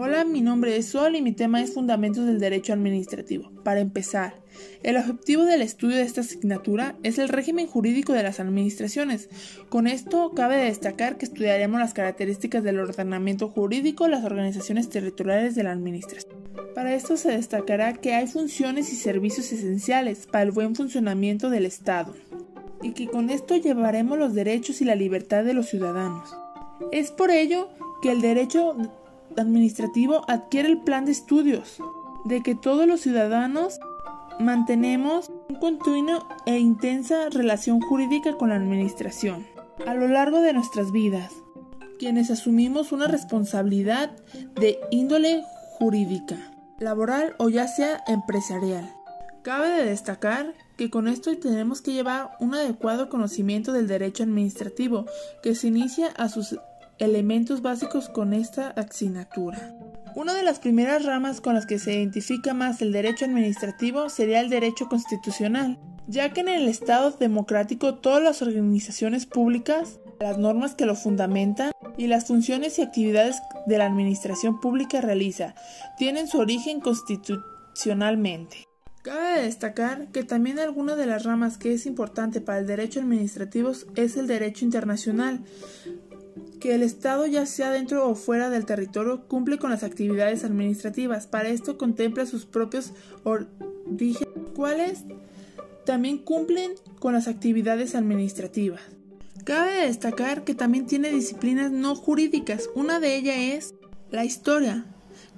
[0.00, 3.50] Hola, mi nombre es Sol y mi tema es Fundamentos del Derecho Administrativo.
[3.64, 4.36] Para empezar,
[4.84, 9.28] el objetivo del estudio de esta asignatura es el régimen jurídico de las administraciones.
[9.68, 15.64] Con esto cabe destacar que estudiaremos las características del ordenamiento jurídico, las organizaciones territoriales de
[15.64, 16.36] la administración.
[16.76, 21.66] Para esto se destacará que hay funciones y servicios esenciales para el buen funcionamiento del
[21.66, 22.14] Estado
[22.82, 26.36] y que con esto llevaremos los derechos y la libertad de los ciudadanos.
[26.92, 27.68] Es por ello
[28.00, 28.76] que el derecho
[29.38, 31.78] administrativo adquiere el plan de estudios,
[32.24, 33.78] de que todos los ciudadanos
[34.38, 39.46] mantenemos un continuo e intensa relación jurídica con la administración
[39.86, 41.32] a lo largo de nuestras vidas,
[41.98, 44.10] quienes asumimos una responsabilidad
[44.54, 45.42] de índole
[45.78, 46.36] jurídica,
[46.78, 48.92] laboral o ya sea empresarial.
[49.42, 55.06] Cabe de destacar que con esto tenemos que llevar un adecuado conocimiento del derecho administrativo
[55.42, 56.58] que se inicia a sus
[56.98, 59.74] elementos básicos con esta asignatura.
[60.14, 64.40] Una de las primeras ramas con las que se identifica más el derecho administrativo sería
[64.40, 70.74] el derecho constitucional, ya que en el Estado democrático todas las organizaciones públicas, las normas
[70.74, 75.54] que lo fundamentan y las funciones y actividades de la administración pública realiza
[75.98, 78.64] tienen su origen constitucionalmente.
[79.02, 83.70] Cabe destacar que también alguna de las ramas que es importante para el derecho administrativo
[83.94, 85.44] es el derecho internacional,
[86.58, 91.26] que el Estado, ya sea dentro o fuera del territorio, cumple con las actividades administrativas.
[91.26, 92.92] Para esto contempla sus propios
[93.24, 95.04] orígenes, cuales
[95.84, 98.82] también cumplen con las actividades administrativas.
[99.44, 102.68] Cabe destacar que también tiene disciplinas no jurídicas.
[102.74, 103.74] Una de ellas es
[104.10, 104.84] la historia.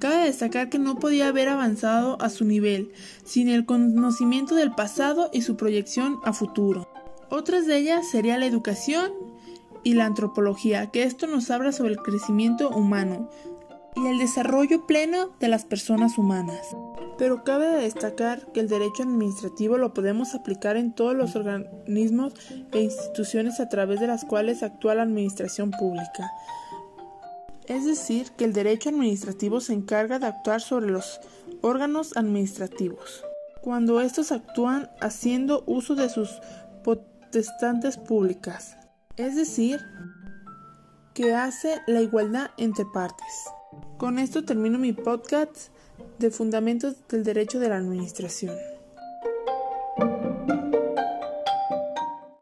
[0.00, 2.90] Cabe destacar que no podía haber avanzado a su nivel
[3.24, 6.90] sin el conocimiento del pasado y su proyección a futuro.
[7.28, 9.12] Otras de ellas sería la educación
[9.82, 13.30] y la antropología, que esto nos habla sobre el crecimiento humano
[13.96, 16.76] y el desarrollo pleno de las personas humanas.
[17.18, 22.34] Pero cabe destacar que el derecho administrativo lo podemos aplicar en todos los organismos
[22.72, 26.30] e instituciones a través de las cuales actúa la administración pública.
[27.66, 31.20] Es decir, que el derecho administrativo se encarga de actuar sobre los
[31.60, 33.24] órganos administrativos,
[33.60, 36.40] cuando estos actúan haciendo uso de sus
[36.82, 38.76] potestades públicas
[39.26, 39.80] es decir,
[41.14, 43.26] que hace la igualdad entre partes.
[43.98, 45.68] Con esto termino mi podcast
[46.18, 48.56] de Fundamentos del Derecho de la Administración.